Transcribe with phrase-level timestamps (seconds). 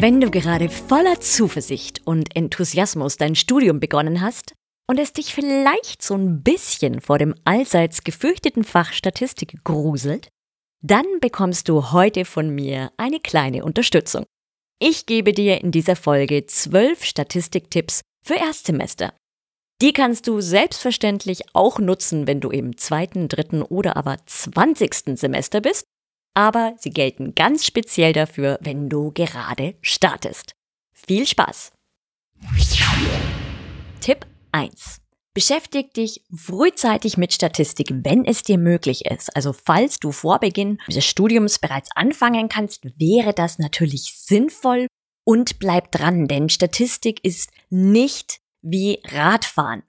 [0.00, 4.54] Wenn du gerade voller Zuversicht und Enthusiasmus dein Studium begonnen hast
[4.88, 10.28] und es dich vielleicht so ein bisschen vor dem allseits gefürchteten Fach Statistik gruselt,
[10.84, 14.24] dann bekommst du heute von mir eine kleine Unterstützung.
[14.78, 19.12] Ich gebe dir in dieser Folge zwölf Statistiktipps für Erstsemester.
[19.82, 25.60] Die kannst du selbstverständlich auch nutzen, wenn du im zweiten, dritten oder aber zwanzigsten Semester
[25.60, 25.86] bist
[26.38, 30.52] aber sie gelten ganz speziell dafür, wenn du gerade startest.
[30.92, 31.72] Viel Spaß!
[34.00, 35.00] Tipp 1.
[35.34, 39.34] Beschäftig dich frühzeitig mit Statistik, wenn es dir möglich ist.
[39.34, 44.86] Also falls du vor Beginn des Studiums bereits anfangen kannst, wäre das natürlich sinnvoll
[45.24, 49.82] und bleib dran, denn Statistik ist nicht wie Radfahren.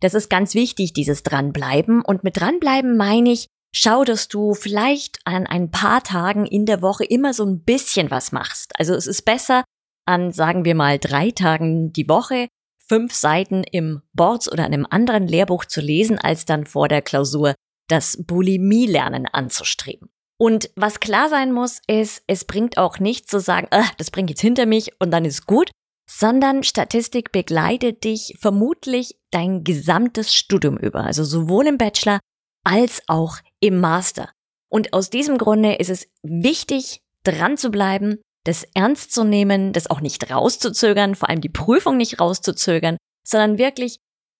[0.00, 2.00] Das ist ganz wichtig, dieses Dranbleiben.
[2.00, 6.82] Und mit Dranbleiben meine ich, schau, dass du vielleicht an ein paar Tagen in der
[6.82, 8.72] Woche immer so ein bisschen was machst.
[8.78, 9.64] Also es ist besser,
[10.06, 12.48] an, sagen wir mal, drei Tagen die Woche
[12.90, 17.54] fünf Seiten im Boards oder einem anderen Lehrbuch zu lesen, als dann vor der Klausur
[17.88, 20.10] das Bulimie-Lernen anzustreben.
[20.36, 24.30] Und was klar sein muss, ist, es bringt auch nicht zu sagen, ah, das bringt
[24.30, 25.70] jetzt hinter mich und dann ist gut,
[26.10, 32.18] sondern Statistik begleitet dich vermutlich dein gesamtes Studium über, also sowohl im Bachelor
[32.64, 34.30] als auch im Master.
[34.68, 39.88] Und aus diesem Grunde ist es wichtig, dran zu bleiben, das ernst zu nehmen, das
[39.88, 43.98] auch nicht rauszuzögern, vor allem die Prüfung nicht rauszuzögern, sondern wirklich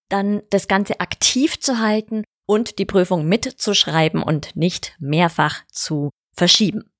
[0.09, 6.91] dann das Ganze aktiv zu halten und die Prüfung mitzuschreiben und nicht mehrfach zu verschieben.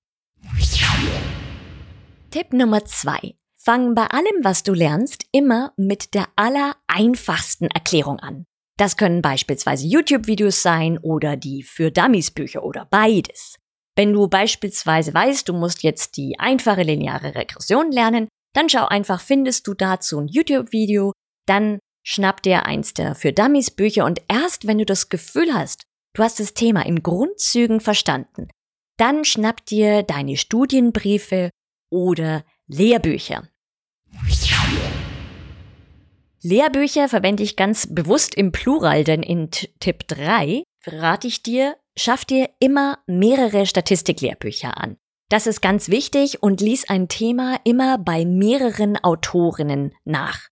[2.30, 3.36] Tipp Nummer zwei.
[3.56, 8.46] Fang bei allem, was du lernst, immer mit der allereinfachsten Erklärung an.
[8.78, 13.58] Das können beispielsweise YouTube-Videos sein oder die für Dummies Bücher oder beides.
[13.96, 19.22] Wenn du beispielsweise weißt, du musst jetzt die einfache lineare Regression lernen, dann schau einfach,
[19.22, 21.14] findest du dazu ein YouTube-Video,
[21.46, 25.84] dann schnapp dir eins der für Dummies Bücher und erst wenn du das Gefühl hast,
[26.16, 28.48] du hast das Thema in Grundzügen verstanden,
[28.98, 31.50] dann schnapp dir deine Studienbriefe
[31.92, 33.51] oder Lehrbücher.
[36.44, 42.26] Lehrbücher verwende ich ganz bewusst im Plural, denn in Tipp 3 rate ich dir, schaff
[42.26, 44.98] dir immer mehrere Statistiklehrbücher an.
[45.30, 50.48] Das ist ganz wichtig und lies ein Thema immer bei mehreren Autorinnen nach.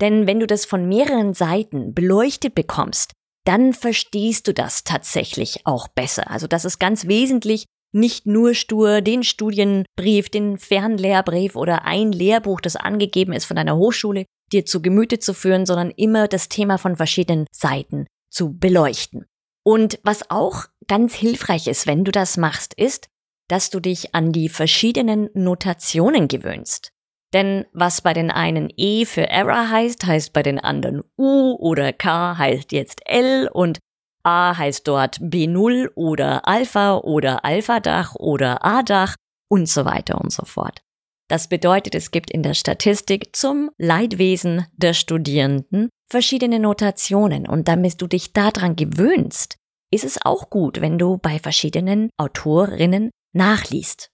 [0.00, 3.12] Denn wenn du das von mehreren Seiten beleuchtet bekommst,
[3.44, 6.30] dann verstehst du das tatsächlich auch besser.
[6.30, 12.60] Also das ist ganz wesentlich, nicht nur stur den Studienbrief, den Fernlehrbrief oder ein Lehrbuch,
[12.60, 16.78] das angegeben ist von deiner Hochschule, dir zu Gemüte zu führen, sondern immer das Thema
[16.78, 19.26] von verschiedenen Seiten zu beleuchten.
[19.64, 23.08] Und was auch ganz hilfreich ist, wenn du das machst, ist,
[23.48, 26.92] dass du dich an die verschiedenen Notationen gewöhnst.
[27.32, 31.92] Denn was bei den einen E für Error heißt, heißt bei den anderen U oder
[31.92, 33.78] K heißt jetzt L und
[34.22, 39.16] A heißt dort B0 oder Alpha oder Alpha-Dach oder A-Dach
[39.48, 40.80] und so weiter und so fort.
[41.28, 48.00] Das bedeutet, es gibt in der Statistik zum Leidwesen der Studierenden verschiedene Notationen und damit
[48.00, 49.56] du dich daran gewöhnst,
[49.90, 54.10] ist es auch gut, wenn du bei verschiedenen Autorinnen nachliest.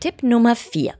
[0.00, 0.94] Tipp Nummer 4.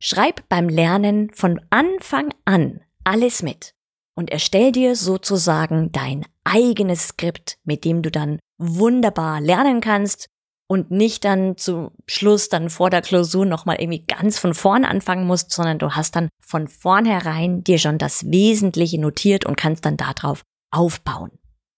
[0.00, 3.74] Schreib beim Lernen von Anfang an alles mit
[4.14, 10.26] und erstell dir sozusagen dein eigenes Skript, mit dem du dann wunderbar lernen kannst
[10.72, 15.26] und nicht dann zum Schluss dann vor der Klausur nochmal irgendwie ganz von vorn anfangen
[15.26, 19.98] musst, sondern du hast dann von vornherein dir schon das Wesentliche notiert und kannst dann
[19.98, 21.30] darauf aufbauen.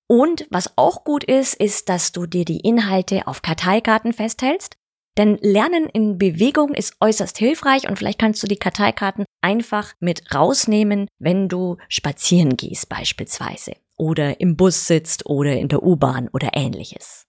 [0.06, 4.76] Und was auch gut ist, ist, dass du dir die Inhalte auf Karteikarten festhältst.
[5.18, 10.32] Denn Lernen in Bewegung ist äußerst hilfreich und vielleicht kannst du die Karteikarten einfach mit
[10.32, 16.50] rausnehmen, wenn du spazieren gehst beispielsweise oder im Bus sitzt oder in der U-Bahn oder
[16.52, 17.26] ähnliches.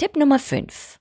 [0.00, 0.96] Tipp Nummer 5.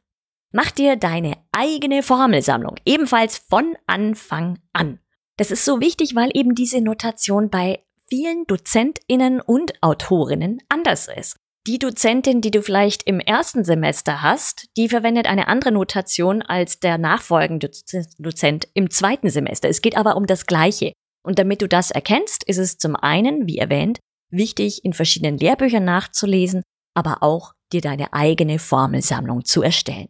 [0.52, 5.00] Mach dir deine eigene Formelsammlung, ebenfalls von Anfang an.
[5.38, 7.80] Das ist so wichtig, weil eben diese Notation bei
[8.10, 11.38] vielen DozentInnen und Autorinnen anders ist.
[11.66, 16.82] Die Dozentin, die du vielleicht im ersten Semester hast, die verwendet eine andere Notation als
[16.82, 17.72] der nachfolgende
[18.18, 19.70] Dozent im zweiten Semester.
[19.70, 20.92] Es geht aber um das Gleiche.
[21.26, 25.86] Und damit du das erkennst, ist es zum einen, wie erwähnt, wichtig, in verschiedenen Lehrbüchern
[25.86, 26.64] nachzulesen,
[26.94, 30.10] aber auch dir deine eigene Formelsammlung zu erstellen.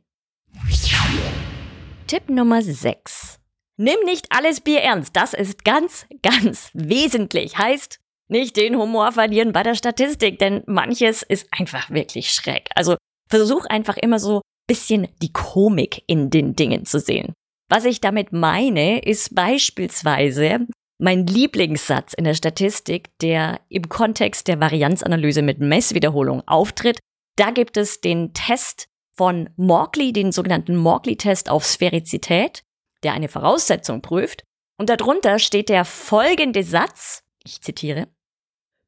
[2.08, 3.40] Tipp Nummer 6.
[3.78, 5.16] Nimm nicht alles Bier ernst.
[5.16, 7.58] Das ist ganz, ganz wesentlich.
[7.58, 12.70] Heißt, nicht den Humor verlieren bei der Statistik, denn manches ist einfach wirklich schräg.
[12.76, 12.96] Also
[13.30, 17.34] versuch einfach immer so bisschen die Komik in den Dingen zu sehen.
[17.70, 20.68] Was ich damit meine, ist beispielsweise
[21.00, 27.00] mein Lieblingssatz in der Statistik, der im Kontext der Varianzanalyse mit Messwiederholung auftritt.
[27.40, 32.66] Da gibt es den Test von Morkley, den sogenannten Morkley-Test auf Sphärizität,
[33.04, 34.44] der eine Voraussetzung prüft.
[34.78, 38.10] Und darunter steht der folgende Satz, ich zitiere,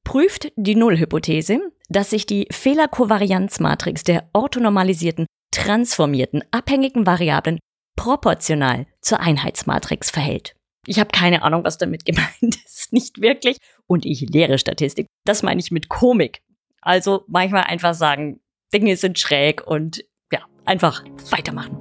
[0.03, 7.57] prüft die Nullhypothese, dass sich die Fehlerkovarianzmatrix der orthonormalisierten, transformierten, abhängigen Variablen
[7.95, 10.57] proportional zur Einheitsmatrix verhält.
[10.85, 12.25] Ich habe keine Ahnung, was damit gemeint
[12.65, 13.55] ist, nicht wirklich.
[13.87, 15.07] Und ich lehre Statistik.
[15.25, 16.41] Das meine ich mit Komik.
[16.81, 18.39] Also manchmal einfach sagen,
[18.73, 21.77] Dinge sind schräg und ja, einfach weitermachen.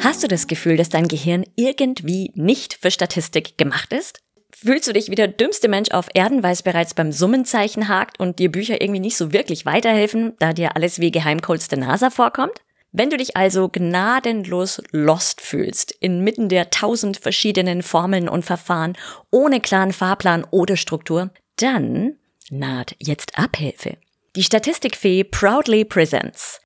[0.00, 4.20] Hast du das Gefühl, dass dein Gehirn irgendwie nicht für Statistik gemacht ist?
[4.54, 8.18] Fühlst du dich wie der dümmste Mensch auf Erden, weil es bereits beim Summenzeichen hakt
[8.18, 12.08] und dir Bücher irgendwie nicht so wirklich weiterhelfen, da dir alles wie Geheimcodes der NASA
[12.08, 12.62] vorkommt?
[12.90, 18.96] Wenn du dich also gnadenlos lost fühlst, inmitten der tausend verschiedenen Formeln und Verfahren,
[19.30, 22.16] ohne klaren Fahrplan oder Struktur, dann
[22.48, 23.98] naht jetzt Abhilfe.
[24.36, 26.60] Die Statistikfee proudly presents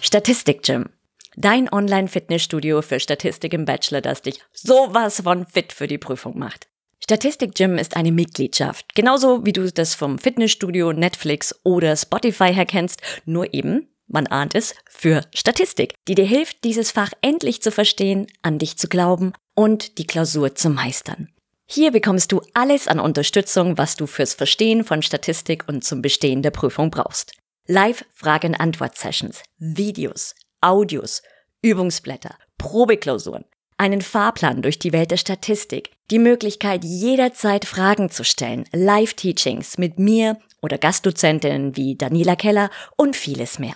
[0.00, 0.88] Statistik Gym.
[1.36, 6.68] Dein Online-Fitnessstudio für Statistik im Bachelor, das dich sowas von fit für die Prüfung macht.
[7.02, 12.66] Statistik Gym ist eine Mitgliedschaft, genauso wie du das vom Fitnessstudio, Netflix oder Spotify her
[12.66, 17.70] kennst, nur eben, man ahnt es, für Statistik, die dir hilft, dieses Fach endlich zu
[17.70, 21.28] verstehen, an dich zu glauben und die Klausur zu meistern.
[21.70, 26.42] Hier bekommst du alles an Unterstützung, was du fürs Verstehen von Statistik und zum Bestehen
[26.42, 27.32] der Prüfung brauchst.
[27.66, 31.22] Live-Fragen-Antwort-Sessions, Videos, Audios,
[31.60, 33.44] Übungsblätter, Probeklausuren,
[33.78, 39.98] einen Fahrplan durch die Welt der Statistik, die Möglichkeit jederzeit Fragen zu stellen, Live-Teachings mit
[39.98, 43.74] mir oder Gastdozentinnen wie Daniela Keller und vieles mehr.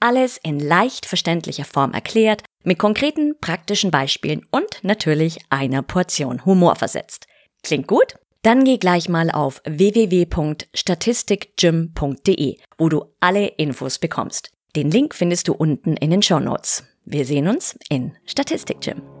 [0.00, 6.76] Alles in leicht verständlicher Form erklärt, mit konkreten praktischen Beispielen und natürlich einer Portion Humor
[6.76, 7.26] versetzt.
[7.62, 8.14] Klingt gut?
[8.42, 14.52] Dann geh gleich mal auf www.statistikgym.de, wo du alle Infos bekommst.
[14.76, 16.84] Den Link findest du unten in den Show Notes.
[17.04, 19.17] Wir sehen uns in Statistikgym.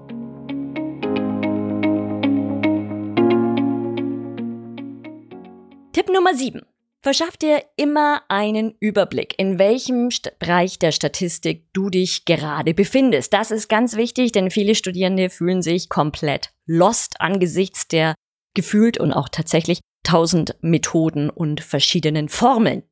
[5.92, 6.62] Tipp Nummer 7.
[7.00, 13.32] Verschaff dir immer einen Überblick, in welchem Bereich der Statistik du dich gerade befindest.
[13.32, 18.14] Das ist ganz wichtig, denn viele Studierende fühlen sich komplett lost angesichts der
[18.54, 22.82] gefühlt und auch tatsächlich tausend Methoden und verschiedenen Formeln.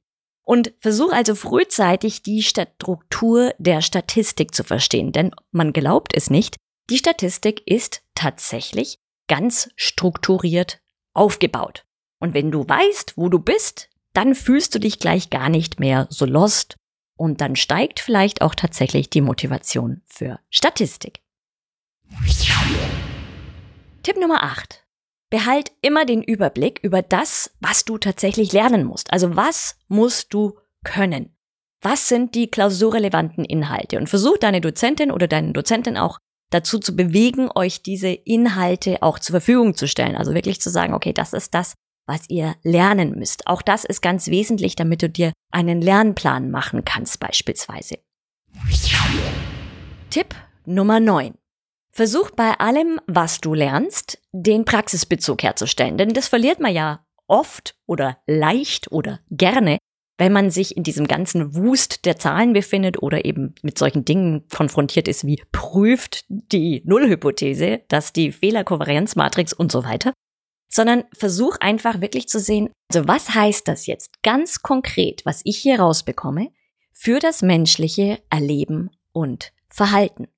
[0.45, 6.57] Und versuch also frühzeitig die Struktur der Statistik zu verstehen, denn man glaubt es nicht,
[6.89, 8.99] die Statistik ist tatsächlich
[9.29, 10.81] ganz strukturiert
[11.15, 11.86] aufgebaut.
[12.19, 16.07] Und wenn du weißt, wo du bist, dann fühlst du dich gleich gar nicht mehr
[16.11, 16.77] so lost
[17.17, 21.21] und dann steigt vielleicht auch tatsächlich die Motivation für Statistik.
[24.03, 24.85] Tipp Nummer 8.
[25.31, 29.13] Behalt immer den Überblick über das, was du tatsächlich lernen musst.
[29.13, 31.37] Also was musst du können?
[31.83, 33.99] Was sind die klausurrelevanten Inhalte?
[33.99, 36.19] Und versuch deine Dozentin oder deinen Dozenten auch
[36.51, 40.17] dazu zu bewegen, euch diese Inhalte auch zur Verfügung zu stellen.
[40.17, 41.75] Also wirklich zu sagen, okay, das ist das,
[42.07, 43.47] was ihr lernen müsst.
[43.47, 47.99] Auch das ist ganz wesentlich, damit du dir einen Lernplan machen kannst beispielsweise.
[50.11, 50.35] Tipp
[50.65, 51.35] Nummer 9.
[51.93, 55.97] Versuch bei allem, was du lernst, den Praxisbezug herzustellen.
[55.97, 59.79] Denn das verliert man ja oft oder leicht oder gerne,
[60.19, 64.47] wenn man sich in diesem ganzen Wust der Zahlen befindet oder eben mit solchen Dingen
[64.49, 70.13] konfrontiert ist wie prüft die Nullhypothese, dass die Fehlerkovarianzmatrix und so weiter,
[70.69, 75.59] sondern versuch einfach wirklich zu sehen, also was heißt das jetzt ganz konkret, was ich
[75.59, 76.49] hier rausbekomme,
[76.93, 80.29] für das menschliche Erleben und Verhalten.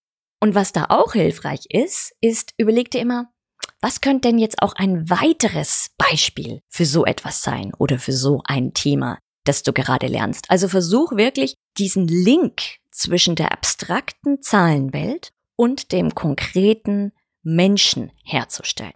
[0.41, 3.33] Und was da auch hilfreich ist, ist, überleg dir immer,
[3.81, 8.43] was könnte denn jetzt auch ein weiteres Beispiel für so etwas sein oder für so
[8.45, 10.51] ein Thema, das du gerade lernst?
[10.51, 18.95] Also versuch wirklich diesen Link zwischen der abstrakten Zahlenwelt und dem konkreten Menschen herzustellen.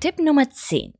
[0.00, 0.94] Tipp Nummer 10.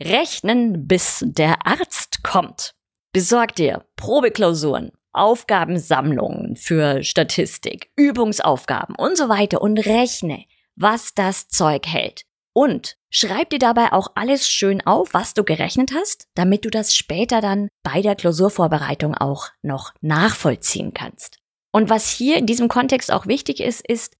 [0.00, 2.74] Rechnen, bis der Arzt kommt.
[3.12, 10.44] Besorg dir Probeklausuren, Aufgabensammlungen für Statistik, Übungsaufgaben und so weiter und rechne,
[10.76, 12.22] was das Zeug hält.
[12.54, 16.94] Und schreib dir dabei auch alles schön auf, was du gerechnet hast, damit du das
[16.94, 21.38] später dann bei der Klausurvorbereitung auch noch nachvollziehen kannst.
[21.72, 24.14] Und was hier in diesem Kontext auch wichtig ist, ist,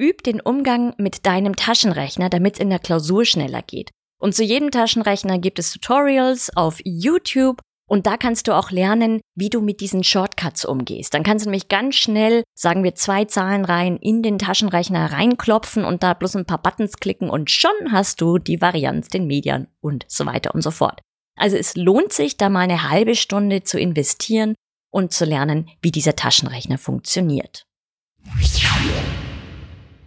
[0.00, 3.90] üb den Umgang mit deinem Taschenrechner, damit es in der Klausur schneller geht.
[4.20, 9.20] Und zu jedem Taschenrechner gibt es Tutorials auf YouTube und da kannst du auch lernen,
[9.34, 11.14] wie du mit diesen Shortcuts umgehst.
[11.14, 16.02] Dann kannst du nämlich ganz schnell, sagen wir, zwei Zahlenreihen in den Taschenrechner reinklopfen und
[16.02, 20.04] da bloß ein paar Buttons klicken und schon hast du die Varianz, den Median und
[20.06, 21.00] so weiter und so fort.
[21.36, 24.54] Also es lohnt sich, da mal eine halbe Stunde zu investieren
[24.90, 27.64] und zu lernen, wie dieser Taschenrechner funktioniert.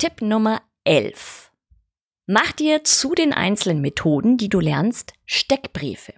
[0.01, 1.51] Tipp Nummer 11.
[2.25, 6.15] Mach dir zu den einzelnen Methoden, die du lernst, Steckbriefe.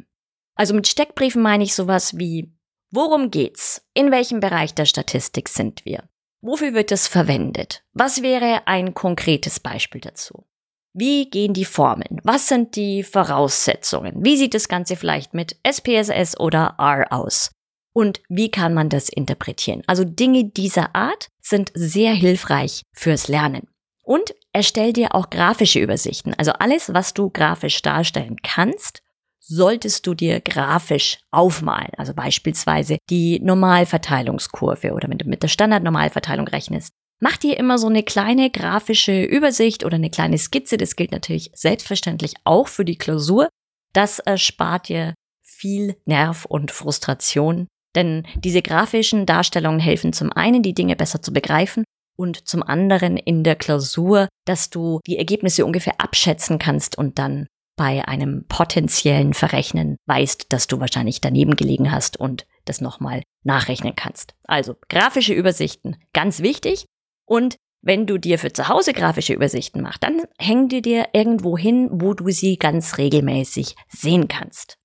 [0.56, 2.56] Also mit Steckbriefen meine ich sowas wie,
[2.92, 3.86] worum geht's?
[3.94, 6.08] In welchem Bereich der Statistik sind wir?
[6.40, 7.84] Wofür wird es verwendet?
[7.92, 10.48] Was wäre ein konkretes Beispiel dazu?
[10.94, 12.22] Wie gehen die Formeln?
[12.24, 14.24] Was sind die Voraussetzungen?
[14.24, 17.52] Wie sieht das Ganze vielleicht mit SPSS oder R aus?
[17.92, 19.84] Und wie kann man das interpretieren?
[19.88, 23.68] Also Dinge dieser Art sind sehr hilfreich fürs Lernen.
[24.04, 26.34] Und erstell dir auch grafische Übersichten.
[26.34, 29.02] Also alles, was du grafisch darstellen kannst,
[29.40, 31.92] solltest du dir grafisch aufmalen.
[31.98, 36.94] Also beispielsweise die Normalverteilungskurve oder wenn du mit der Standardnormalverteilung rechnest.
[37.20, 40.76] Mach dir immer so eine kleine grafische Übersicht oder eine kleine Skizze.
[40.76, 43.48] Das gilt natürlich selbstverständlich auch für die Klausur.
[43.94, 47.68] Das erspart dir viel Nerv und Frustration.
[47.96, 53.18] Denn diese grafischen Darstellungen helfen zum einen, die Dinge besser zu begreifen und zum anderen
[53.18, 59.34] in der Klausur, dass du die Ergebnisse ungefähr abschätzen kannst und dann bei einem potenziellen
[59.34, 64.36] Verrechnen weißt, dass du wahrscheinlich daneben gelegen hast und das nochmal nachrechnen kannst.
[64.46, 66.86] Also grafische Übersichten, ganz wichtig.
[67.26, 71.58] Und wenn du dir für zu Hause grafische Übersichten machst, dann häng die dir irgendwo
[71.58, 74.78] hin, wo du sie ganz regelmäßig sehen kannst.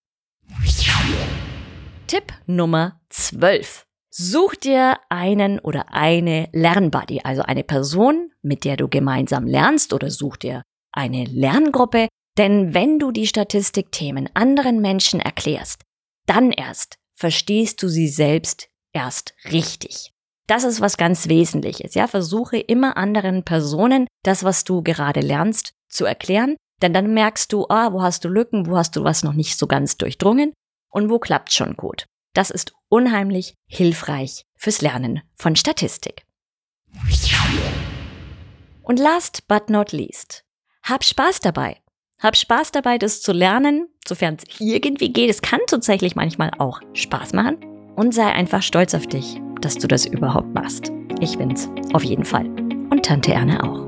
[2.06, 3.87] Tipp Nummer 12.
[4.10, 10.10] Such dir einen oder eine Lernbuddy, also eine Person, mit der du gemeinsam lernst oder
[10.10, 10.62] such dir
[10.92, 15.82] eine Lerngruppe, denn wenn du die Statistikthemen anderen Menschen erklärst,
[16.26, 20.12] dann erst verstehst du sie selbst erst richtig.
[20.46, 21.94] Das ist was ganz Wesentliches.
[21.94, 27.52] Ja, versuche immer anderen Personen das, was du gerade lernst, zu erklären, denn dann merkst
[27.52, 30.52] du, ah, wo hast du Lücken, wo hast du was noch nicht so ganz durchdrungen
[30.90, 32.06] und wo klappt schon gut.
[32.38, 36.22] Das ist unheimlich hilfreich fürs Lernen von Statistik.
[38.84, 40.44] Und last but not least,
[40.84, 41.78] hab Spaß dabei.
[42.20, 45.30] Hab Spaß dabei, das zu lernen, sofern es irgendwie geht.
[45.30, 47.56] Es kann tatsächlich manchmal auch Spaß machen.
[47.96, 50.92] Und sei einfach stolz auf dich, dass du das überhaupt machst.
[51.20, 52.46] Ich bin's auf jeden Fall.
[52.46, 53.87] Und Tante Erne auch.